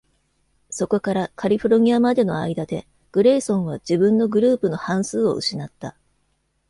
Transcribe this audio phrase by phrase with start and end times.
[0.71, 5.95] そこからカリフォルニアまでの間で、グレイソンは自分のグループの半数を失った。